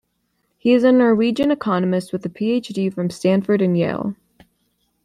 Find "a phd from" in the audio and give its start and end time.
2.25-3.11